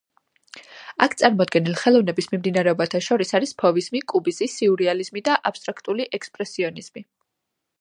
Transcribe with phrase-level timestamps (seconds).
[1.05, 7.07] აქ წარმოდგენილ ხელოვნების მიმდინარეობათა შორის არის ფოვიზმი, კუბიზმი, სიურრეალიზმი და აბსტრაქტული ექსპრესიონიზმი.